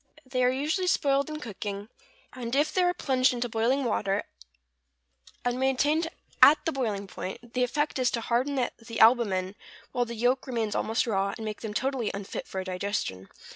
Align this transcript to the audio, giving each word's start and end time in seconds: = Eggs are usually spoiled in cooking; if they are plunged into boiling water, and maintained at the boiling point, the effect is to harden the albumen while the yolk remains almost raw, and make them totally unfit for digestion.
= 0.15 0.25
Eggs 0.25 0.35
are 0.35 0.49
usually 0.49 0.87
spoiled 0.87 1.29
in 1.29 1.39
cooking; 1.39 1.87
if 2.35 2.73
they 2.73 2.81
are 2.81 2.91
plunged 2.91 3.33
into 3.35 3.47
boiling 3.47 3.83
water, 3.83 4.23
and 5.45 5.59
maintained 5.59 6.07
at 6.41 6.57
the 6.65 6.71
boiling 6.71 7.05
point, 7.05 7.53
the 7.53 7.63
effect 7.63 7.99
is 7.99 8.09
to 8.09 8.21
harden 8.21 8.55
the 8.79 8.99
albumen 8.99 9.53
while 9.91 10.05
the 10.05 10.15
yolk 10.15 10.47
remains 10.47 10.73
almost 10.73 11.05
raw, 11.05 11.35
and 11.37 11.45
make 11.45 11.61
them 11.61 11.75
totally 11.75 12.09
unfit 12.15 12.47
for 12.47 12.63
digestion. 12.63 13.29